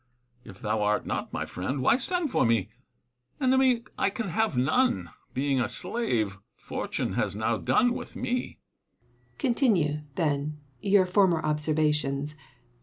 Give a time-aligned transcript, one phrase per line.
[0.43, 2.69] If thou art not my friend, why send for me
[3.05, 8.57] % Enemy I can have none: being a slave, Fortune has now done with me.
[8.57, 8.57] Seneca.
[9.37, 12.33] Continue, then, your former observations.